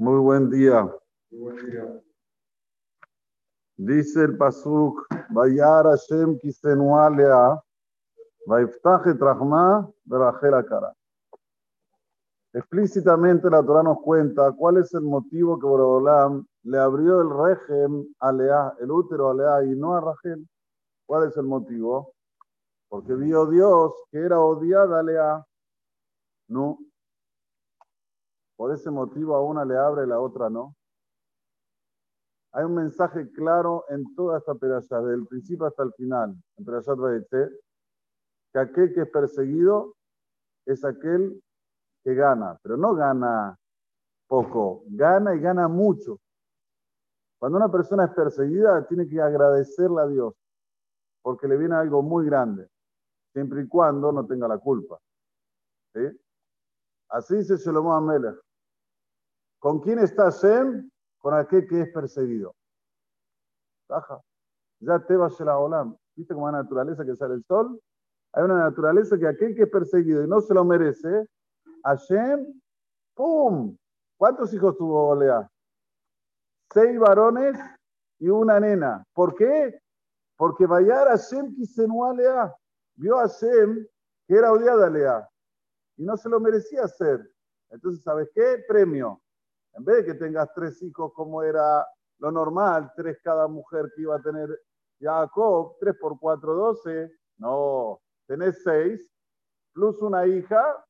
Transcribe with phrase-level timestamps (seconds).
[0.00, 0.90] Muy buen día.
[3.76, 7.62] Dice el Pasuk, Vayar Hashem kisenua lea,
[8.46, 10.96] Vaiftach et Rahma, Berachel cara.
[12.54, 18.08] Explícitamente la Torah nos cuenta cuál es el motivo que Borodolam le abrió el régimen
[18.20, 20.48] a Lea, el útero a Lea y no a Rachel.
[21.04, 22.14] ¿Cuál es el motivo?
[22.88, 25.46] Porque vio Dios que era odiada a Lea.
[26.48, 26.78] No.
[28.60, 30.76] Por ese motivo a una le abre la otra no.
[32.52, 36.64] Hay un mensaje claro en toda esta perashá, desde el principio hasta el final, en
[36.66, 37.48] Perashat Baetze,
[38.52, 39.94] que aquel que es perseguido
[40.66, 41.42] es aquel
[42.04, 43.56] que gana, pero no gana
[44.28, 46.18] poco, gana y gana mucho.
[47.38, 50.34] Cuando una persona es perseguida, tiene que agradecerle a Dios,
[51.22, 52.68] porque le viene algo muy grande,
[53.32, 54.98] siempre y cuando no tenga la culpa.
[57.08, 58.49] Así dice Shlomo Amelech.
[59.60, 60.90] ¿Con quién está Hashem?
[61.20, 62.54] Con aquel que es perseguido.
[63.88, 64.20] Baja.
[64.80, 65.96] Ya te va a la olam.
[66.16, 67.80] ¿Viste cómo hay naturaleza que sale el sol?
[68.32, 71.26] Hay una naturaleza que aquel que es perseguido y no se lo merece,
[71.84, 72.60] Hashem,
[73.14, 73.76] ¡pum!
[74.16, 75.50] ¿Cuántos hijos tuvo Lea?
[76.72, 77.58] Seis varones
[78.18, 79.04] y una nena.
[79.12, 79.80] ¿Por qué?
[80.36, 82.54] Porque Bayar Hashem quisenua Lea.
[82.94, 83.86] Vio a Hashem
[84.26, 85.28] que era odiada Lea
[85.96, 87.30] y no se lo merecía hacer.
[87.70, 88.64] Entonces, ¿sabes qué?
[88.66, 89.20] Premio.
[89.74, 91.86] En vez de que tengas tres hijos como era
[92.18, 94.48] lo normal, tres cada mujer que iba a tener
[95.00, 97.10] Jacob, tres por cuatro, doce.
[97.38, 99.10] No, tenés seis,
[99.72, 100.84] plus una hija,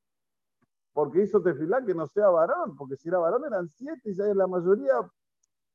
[0.93, 4.25] porque hizo tefilá que no sea varón, porque si era varón eran siete y ya
[4.35, 5.09] la mayoría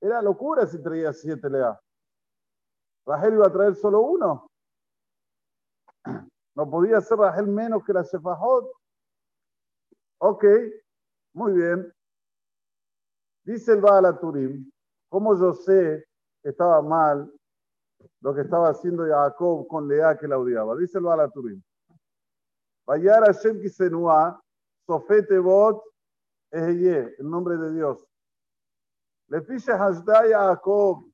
[0.01, 1.79] era locura si traía siete lea.
[3.05, 4.47] Rachel iba a traer solo uno.
[6.55, 8.71] No podía ser Rachel menos que la Shefajot.
[10.19, 10.45] Ok,
[11.33, 11.94] muy bien.
[13.45, 14.71] Dice el Baal Turim,
[15.07, 16.03] ¿cómo yo sé
[16.41, 17.31] que estaba mal
[18.21, 20.75] lo que estaba haciendo Jacob con Lea que la odiaba?
[20.75, 21.61] Dice el Baal Turim.
[22.87, 24.41] Vayar Hashem Kisenua,
[24.87, 25.83] Sofete Bot,
[26.51, 28.03] Eheye, el nombre de Dios.
[29.27, 31.05] Le fiche Hasda Jacob.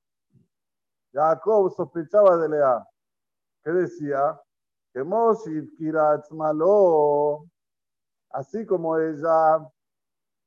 [1.14, 2.88] Jacob sospechaba de Lea.
[3.62, 4.40] ¿Qué decía?
[4.94, 7.46] Que Moshit Kiratz Malo,
[8.30, 9.56] así como ella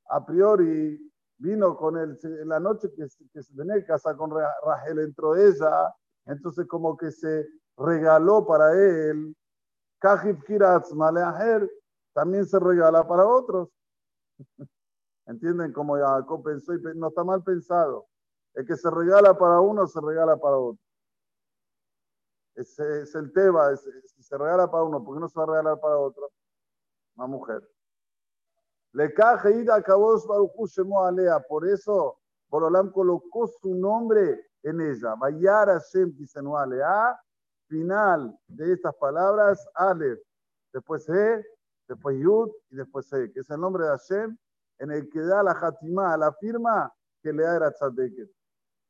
[0.07, 4.99] a priori vino con él en la noche que, se tenía que casar con Rachel,
[4.99, 5.93] entró ella,
[6.25, 7.47] entonces como que se
[7.77, 9.35] regaló para él.
[9.99, 10.39] Kajib
[10.93, 11.69] Maleaher
[12.13, 13.69] también se regala para otros.
[15.25, 16.73] ¿Entienden cómo Jacob pensó?
[16.73, 18.07] Y no está mal pensado.
[18.53, 20.79] El que se regala para uno, se regala para otro.
[22.55, 23.75] Ese es el tema.
[23.75, 26.31] Si se regala para uno, ¿por qué no se va a regalar para otro?
[27.15, 27.67] Una mujer.
[28.95, 29.13] Le
[29.61, 31.41] Ida Kabos Baruchu Alea.
[31.41, 32.17] Por eso,
[32.49, 35.15] Borolam colocó su nombre en ella.
[35.15, 37.19] Vayar Hashem Kisenu Alea.
[37.67, 40.19] Final de estas palabras, Aleph.
[40.71, 41.45] Después E,
[41.89, 44.37] después Yud y después E, que es el nombre de Hashem
[44.79, 48.29] en el que da la Hatimá, la firma que le da era Tzadeket.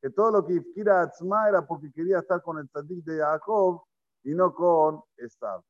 [0.02, 3.82] Que todo lo que Ifkira Atzma era porque quería estar con el Tzadik de Jacob
[4.24, 5.64] y no con Estab.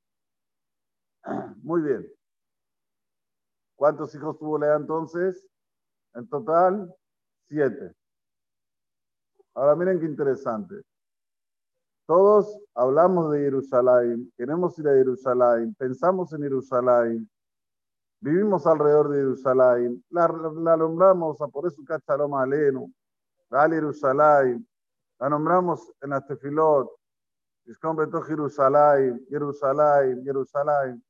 [1.63, 2.11] Muy bien.
[3.75, 5.47] ¿Cuántos hijos tuvo Lea entonces?
[6.13, 6.93] En total,
[7.47, 7.93] siete.
[9.53, 10.81] Ahora miren qué interesante.
[12.05, 17.29] Todos hablamos de Jerusalén, queremos ir a Jerusalén, pensamos en Jerusalén,
[18.19, 20.27] vivimos alrededor de Jerusalén, la,
[20.77, 22.93] nombramos a por eso Cachaloma Alenu,
[23.49, 24.67] Gal Jerusalén,
[25.19, 26.91] la nombramos en la Tefilot,
[28.27, 31.03] Jerusalén, Jerusalén, Jerusalén.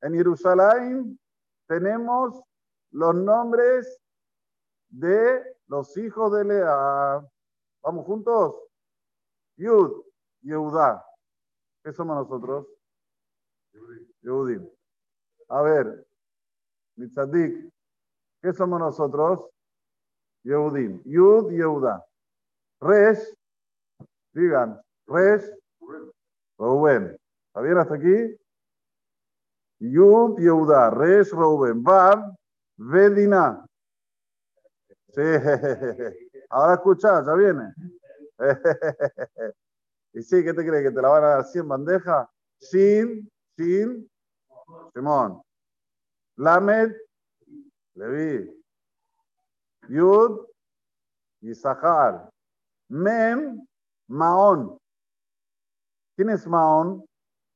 [0.00, 1.18] En Jerusalén
[1.66, 2.42] tenemos
[2.90, 4.00] los nombres
[4.88, 7.28] de los hijos de Lea.
[7.82, 8.54] ¿Vamos juntos?
[9.56, 10.02] Yud,
[10.42, 11.04] Yehuda.
[11.82, 12.66] ¿Qué somos nosotros?
[14.22, 14.68] Yehudim.
[15.48, 16.06] A ver,
[16.96, 17.72] Mitzadik.
[18.42, 19.48] ¿Qué somos nosotros?
[20.42, 21.02] Yehudim.
[21.04, 22.04] Yud, Yehuda.
[22.80, 23.34] Resh,
[24.32, 25.48] digan, Resh,
[26.58, 27.16] Rubén.
[27.48, 28.36] ¿Está bien hasta aquí?
[29.80, 32.34] Yud Yehuda, Resh Reuben, Vav,
[32.78, 33.64] Vedina.
[35.08, 35.22] Sí,
[36.50, 37.74] ahora escucha, ya viene.
[40.12, 40.88] y sí, ¿qué te crees?
[40.88, 42.28] ¿Que te la van a dar 100 bandejas?
[42.58, 44.08] Sin, sin,
[44.94, 45.42] Simón.
[46.36, 46.92] Lamed,
[47.94, 48.52] Levi.
[49.88, 50.46] Yud,
[51.42, 52.30] Isahar.
[52.88, 53.66] Mem,
[54.08, 54.78] Maón.
[56.14, 57.04] ¿Quién es Maón?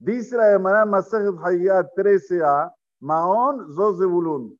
[0.00, 4.58] Dice la Gemara Masajet Hayat 13a, Maón Zozebulun.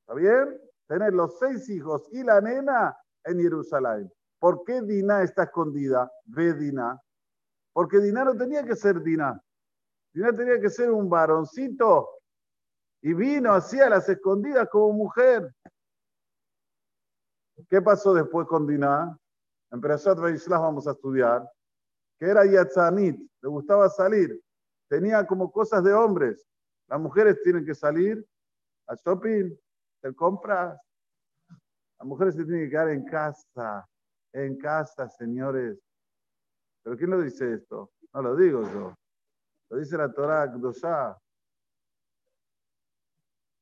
[0.00, 0.64] ¿Está bien?
[0.86, 4.12] tener los seis hijos y la nena en Jerusalén.
[4.38, 6.10] ¿Por qué Diná está escondida?
[6.24, 7.00] Ve Diná.
[7.72, 9.40] Porque Diná no tenía que ser Diná.
[10.12, 12.08] Diná tenía que ser un varoncito
[13.02, 15.54] y vino así a las escondidas como mujer.
[17.68, 19.16] ¿Qué pasó después con Diná?
[19.70, 20.18] En Perashat
[20.48, 21.48] vamos a estudiar
[22.18, 24.40] que era Yatzanit, le gustaba salir,
[24.88, 26.46] tenía como cosas de hombres.
[26.88, 28.24] Las mujeres tienen que salir
[28.86, 29.56] al shopping,
[30.00, 30.78] te compras.
[31.98, 33.88] Las mujeres se tienen que quedar en casa,
[34.32, 35.78] en casa, señores.
[36.82, 37.92] ¿Pero quién lo dice esto?
[38.12, 38.94] No lo digo yo.
[39.70, 41.16] Lo dice la Torah Kdosha.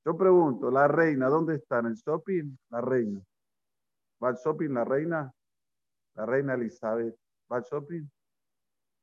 [0.05, 1.79] Yo pregunto, la reina, ¿dónde está?
[1.79, 2.57] ¿En el shopping?
[2.71, 3.23] La reina.
[4.23, 5.33] ¿Va al shopping la reina?
[6.15, 7.17] La reina Elizabeth.
[7.51, 8.09] ¿Va al shopping?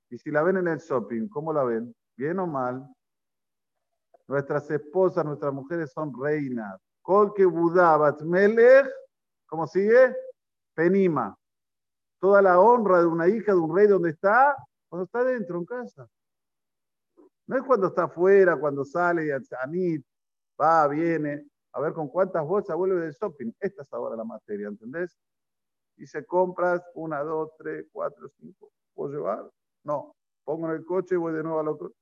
[0.10, 1.96] Y si la ven en el shopping, ¿cómo la ven?
[2.18, 2.88] ¿Bien o mal?
[4.28, 6.80] Nuestras esposas, nuestras mujeres son reinas.
[7.02, 8.88] Kolke Budá Batmelech,
[9.46, 10.16] ¿cómo sigue?
[10.74, 11.36] Penima.
[12.20, 14.56] Toda la honra de una hija de un rey, ¿dónde está?
[14.90, 16.08] Cuando está dentro, en casa.
[17.48, 19.32] No es cuando está afuera, cuando sale y
[19.64, 20.06] Anit,
[20.60, 23.52] va, viene, a ver con cuántas bolsas vuelve del shopping.
[23.60, 25.18] Esta es ahora la materia, ¿entendés?
[25.98, 28.72] Y se compras una, dos, tres, cuatro, cinco.
[28.94, 29.50] ¿Puedo llevar?
[29.84, 31.94] No, pongo en el coche y voy de nuevo a otro.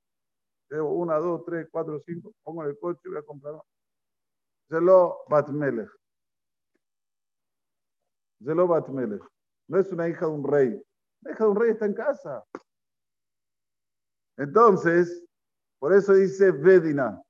[0.70, 2.34] Llevo una, dos, tres, cuatro, cinco.
[2.44, 3.62] Pongo en el coche y voy a comprar.
[4.70, 5.90] Zelo Batmelech.
[8.44, 9.24] Zelo Batmelech.
[9.68, 10.84] No es una hija de un rey.
[11.22, 12.44] La hija de un rey está en casa.
[14.38, 15.24] Entonces,
[15.80, 17.22] por eso dice Vedina.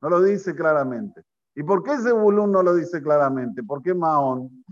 [0.00, 1.22] No lo dice claramente.
[1.54, 3.62] ¿Y por qué Zebulun no lo dice claramente?
[3.62, 4.64] ¿Por qué Maón?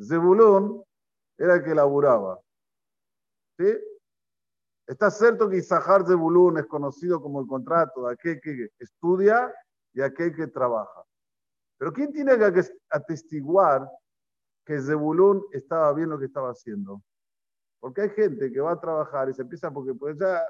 [0.00, 0.84] Zebulun
[1.36, 2.40] era el que laburaba.
[4.86, 9.52] Está cierto que Isahar Zebulun es conocido como el contrato de aquel que estudia
[9.92, 11.04] y aquel que trabaja.
[11.76, 13.88] Pero ¿quién tiene que atestiguar
[14.64, 17.02] que Zebulun estaba bien lo que estaba haciendo?
[17.80, 20.42] Porque hay gente que va a trabajar y se empieza porque pues ya,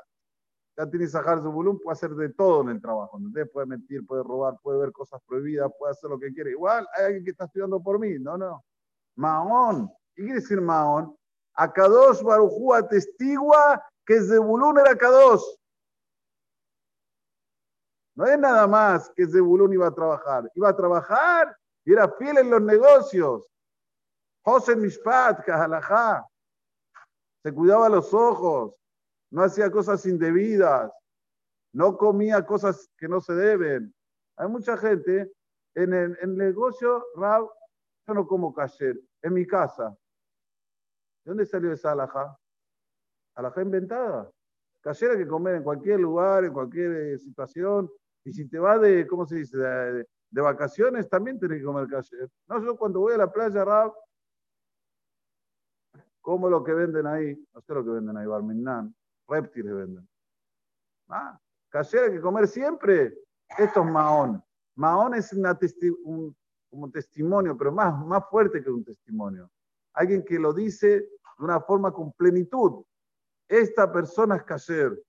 [0.77, 3.19] ya tiene Isahar Zebulun, puede hacer de todo en el trabajo.
[3.53, 6.53] Puede mentir, puede robar, puede ver cosas prohibidas, puede hacer lo que quiere.
[6.53, 8.19] Igual hay alguien que está estudiando por mí.
[8.19, 8.65] No, no.
[9.17, 9.91] Maón.
[10.15, 11.15] ¿Qué quiere decir Maón?
[11.59, 15.43] Akadosh Barujú atestigua que Zebulun era Kadosh.
[18.15, 20.51] No es nada más que Zebulun iba a trabajar.
[20.55, 23.45] Iba a trabajar y era fiel en los negocios.
[24.45, 26.25] José Mishpat, Kahalajá.
[27.43, 28.75] Se cuidaba los ojos.
[29.31, 30.93] No hacía cosas indebidas.
[31.73, 33.93] No comía cosas que no se deben.
[34.37, 35.33] Hay mucha gente
[35.75, 37.49] en el, negocio, Rab,
[38.07, 38.99] yo no como kasher.
[39.23, 39.97] En mi casa,
[41.29, 42.39] ¿De dónde salió esa alhaja?
[43.35, 44.33] Alhaja inventada.
[44.81, 47.91] Cayera que comer en cualquier lugar, en cualquier eh, situación.
[48.25, 49.59] Y si te vas de, ¿cómo se dice?
[49.59, 50.07] De,
[50.41, 52.31] vacaciones, también tenés que comer cayer.
[52.47, 53.93] No, yo cuando voy a la playa, Rab,
[56.23, 58.97] como lo que venden ahí, no sé lo que venden ahí, Barminan,
[59.29, 60.09] reptiles venden.
[61.11, 61.39] Ah,
[61.75, 63.19] hay que comer siempre.
[63.59, 64.43] Esto es Mahón.
[64.77, 66.35] Mahón es un,
[66.71, 69.51] como testimonio, pero más, más fuerte que un testimonio.
[69.99, 72.85] Alguien que lo dice de una forma con plenitud.
[73.49, 75.01] Esta persona es Kasher.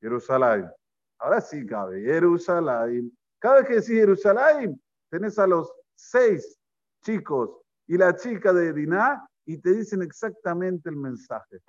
[0.00, 0.70] Jerusalén.
[1.18, 2.02] Ahora sí cabe.
[2.02, 3.12] Jerusalén.
[3.38, 6.58] Cada vez que decís Jerusalén, tenés a los seis
[7.02, 7.50] chicos
[7.86, 11.60] y la chica de Diná y te dicen exactamente el mensaje.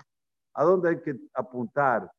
[0.53, 2.10] ¿A dónde hay que apuntar?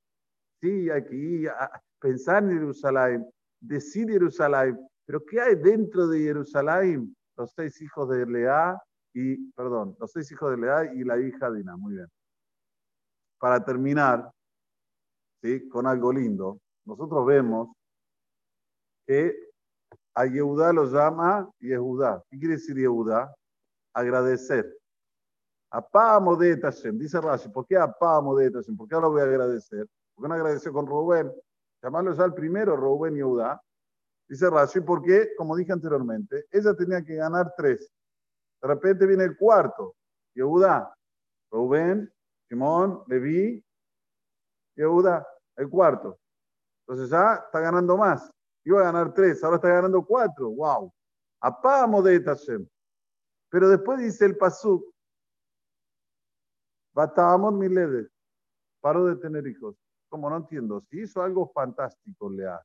[0.60, 4.78] Sí, hay que ir a pensar en Jerusalén, decir Jerusalén.
[5.06, 7.14] Pero ¿qué hay dentro de Jerusalén?
[7.36, 8.80] Los seis hijos de Lea
[9.14, 11.76] y, perdón, los seis hijos de Lea y la hija Dina.
[11.76, 12.08] Muy bien.
[13.38, 14.30] Para terminar,
[15.42, 15.68] ¿sí?
[15.68, 17.68] con algo lindo, nosotros vemos
[19.06, 19.34] que
[20.14, 22.22] a Yehudá lo llama Yehudá.
[22.30, 23.34] ¿Qué quiere decir Yehudá?
[23.94, 24.78] Agradecer.
[25.70, 28.76] Apá de Hashem, dice Rashi, ¿por qué Apá de Hashem?
[28.76, 29.86] ¿Por qué ahora voy a agradecer?
[30.14, 31.32] ¿Por qué no agradecer con Rubén?
[31.82, 33.60] Llamarlo ya el primero, Rubén Yehudá.
[34.28, 37.90] Dice Rashi, porque, como dije anteriormente, ella tenía que ganar tres.
[38.62, 39.96] De repente viene el cuarto,
[40.34, 40.94] Yehuda,
[41.50, 42.12] Rubén,
[42.48, 43.64] Simón, Leví,
[44.76, 45.26] Yehuda,
[45.56, 46.18] el cuarto.
[46.86, 48.30] Entonces ya está ganando más.
[48.64, 50.50] Iba a ganar tres, ahora está ganando cuatro.
[50.50, 50.92] ¡Wow!
[51.40, 52.66] Apamo de Tashem.
[53.50, 54.84] Pero después dice el Pasuk,
[56.94, 58.08] Batamot Milede,
[58.80, 59.76] paró de tener hijos.
[60.08, 62.62] Como no entiendo, si hizo algo fantástico, Lea,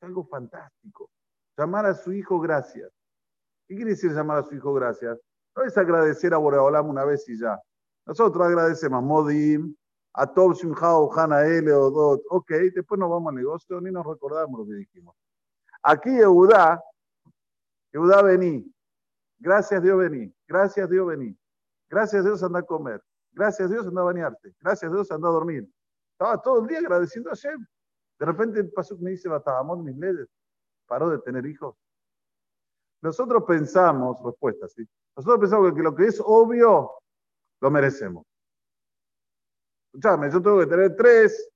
[0.00, 1.10] algo fantástico.
[1.56, 2.90] Llamar a su hijo gracias.
[3.66, 5.18] ¿Qué quiere decir llamar a su hijo gracias?
[5.56, 7.60] No es agradecer a Boreolam una vez y ya.
[8.06, 9.74] Nosotros agradecemos a Modim,
[10.12, 12.22] a Tob Shimhao, Hanael, Odot.
[12.30, 15.14] Ok, después nos vamos al negocio ni nos recordamos lo que dijimos.
[15.82, 16.82] Aquí Eudá,
[17.92, 18.64] Judá, vení.
[19.38, 20.34] Gracias Dios, vení.
[20.48, 21.38] Gracias Dios, vení.
[21.88, 23.00] Gracias Dios, anda a comer.
[23.32, 24.54] Gracias Dios, anda a bañarte.
[24.60, 25.68] Gracias Dios, anda a dormir.
[26.12, 27.64] Estaba todo el día agradeciendo a Hashem.
[28.18, 30.28] De repente pasó que me dice, Batabamón, mis ledes.
[30.86, 31.76] Paró de tener hijos.
[33.04, 34.82] Nosotros pensamos, respuesta, ¿sí?
[35.14, 36.90] Nosotros pensamos que lo que es obvio,
[37.60, 38.24] lo merecemos.
[39.92, 41.50] Escuchame, yo tengo que tener tres,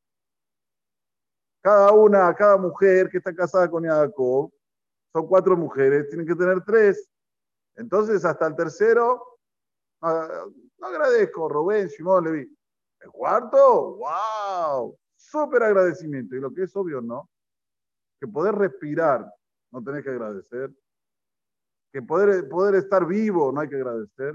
[1.63, 4.53] cada una, cada mujer que está casada con Jacob,
[5.11, 7.09] son cuatro mujeres, tienen que tener tres.
[7.77, 9.39] Entonces, hasta el tercero,
[10.03, 12.59] no, agradezco, Rubén, Simón, Levi.
[13.01, 16.37] El cuarto, wow, súper agradecimiento.
[16.37, 17.31] Y lo que es obvio, ¿no?
[18.21, 19.27] Que poder respirar,
[19.73, 20.71] no tenés que agradecer.
[21.99, 24.33] Que poder, poder estar vivo, no hay que agradecer.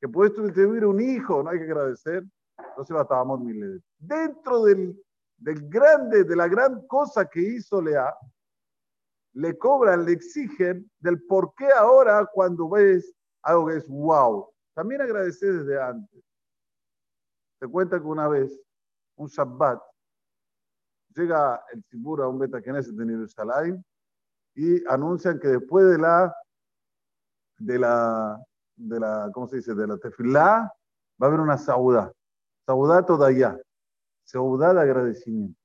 [0.00, 2.22] Que poder tener un hijo, no hay que agradecer.
[2.56, 3.82] Entonces, estábamos miles.
[3.98, 4.96] Dentro del,
[5.36, 8.14] del grande, de la gran cosa que hizo Lea,
[9.32, 13.12] le cobran, le exigen del por qué ahora cuando ves
[13.42, 14.48] algo que es wow.
[14.72, 16.22] También agradecer desde antes.
[17.58, 18.56] Te cuenta que una vez,
[19.16, 19.82] un Shabbat,
[21.16, 23.84] llega el Tibur a un Beta Knesset de Jerusalén
[24.54, 26.32] y anuncian que después de la,
[27.58, 28.40] de la,
[28.76, 29.74] de la, ¿cómo se dice?
[29.74, 30.72] De la tefilá,
[31.20, 32.12] va a haber una saudá.
[32.66, 33.58] Saudá todavía.
[34.24, 35.58] Saudá de agradecimiento.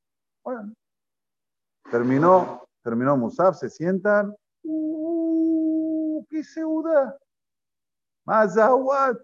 [1.89, 4.35] Terminó, terminó Musaf, se sientan.
[4.63, 6.25] ¡Uh!
[6.29, 7.17] ¡Qué saudá!
[8.25, 9.17] Mazawat.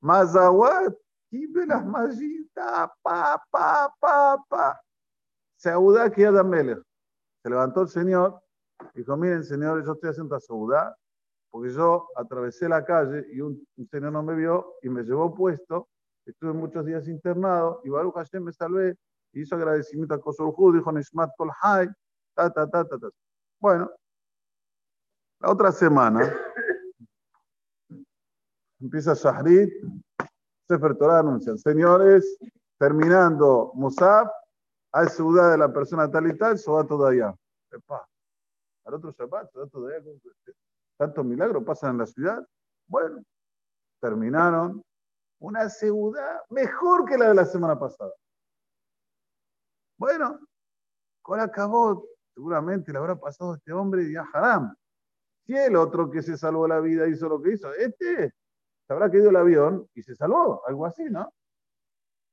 [0.00, 0.94] Mazawat.
[1.30, 2.92] las Majita.
[3.02, 3.92] Pa, pa,
[4.48, 4.80] pa.
[5.56, 6.82] Saudá que Melech.
[7.42, 8.40] Se levantó el Señor
[8.94, 10.96] dijo, miren, Señor, yo estoy haciendo saudá
[11.50, 15.88] porque yo atravesé la calle y un, señor no me vio y me llevó puesto.
[16.26, 18.96] Estuve muchos días internado y Baruch Hashem me salvé.
[19.32, 21.88] Hizo agradecimiento a Kosor dijo Nishmat Kol Hay,
[22.34, 23.08] ta, ta, ta, ta, ta.
[23.60, 23.90] Bueno,
[25.40, 26.20] la otra semana
[28.80, 29.72] empieza Shahrit,
[30.68, 32.38] Sefer Torah anuncian, señores,
[32.78, 34.28] terminando Musaf,
[34.92, 37.34] hay ciudad de la persona tal y tal, va todavía.
[37.70, 38.06] Epa,
[38.86, 40.00] al otro Shabbat, todavía.
[40.96, 42.46] Tantos milagros pasan en la ciudad.
[42.86, 43.22] Bueno,
[44.00, 44.82] terminaron
[45.40, 48.12] una ciudad mejor que la de la semana pasada.
[49.98, 50.38] Bueno,
[51.20, 54.74] con acabó, seguramente le habrá pasado a este hombre y a Haram.
[55.44, 58.32] Si el otro que se salvó la vida hizo lo que hizo, este
[58.86, 61.32] se habrá caído el avión y se salvó, algo así, ¿no?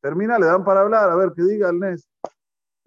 [0.01, 2.07] Termina, le dan para hablar, a ver qué diga el Nes.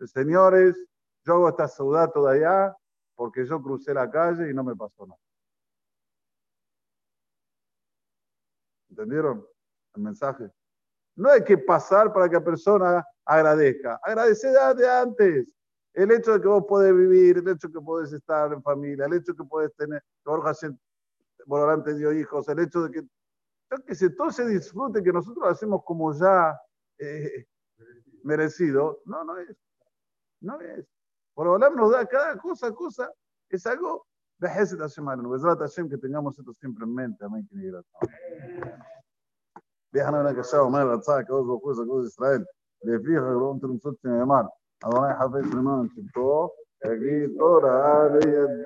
[0.04, 0.76] Señores,
[1.24, 2.76] yo hago esta ciudad todavía
[3.16, 5.20] porque yo crucé la calle y no me pasó nada.
[8.90, 9.44] ¿Entendieron
[9.94, 10.50] el mensaje?
[11.16, 13.98] No hay que pasar para que la persona agradezca.
[14.02, 15.56] Agradecer de antes.
[15.94, 19.06] El hecho de que vos podés vivir, el hecho de que podés estar en familia,
[19.06, 20.52] el hecho de que podés tener, que Borja
[21.46, 23.08] Volante dio hijos, el hecho de que,
[23.86, 26.60] que se, todo se disfrute, que nosotros hacemos como ya
[26.98, 27.46] eh,
[28.24, 29.00] merecido.
[29.06, 29.56] No, no es.
[30.40, 30.86] No es.
[31.36, 33.12] Por Olam nos da cada cosa, cosa,
[33.50, 34.06] es algo
[34.38, 35.28] de Hesed Hashem Alenu.
[35.28, 37.24] Bezrat Hashem, que tengamos esto siempre en mente.
[37.24, 37.56] Amén, que
[39.92, 42.44] بيحنا هناك الشاو مال الرتاع كوز وكوز كوز اسرائيل
[42.84, 44.48] لفريق غيرون ترمسوت سنة يمار
[44.84, 46.48] أدوناي حفيظ رمان شبتو
[46.84, 48.64] أجي طورة علي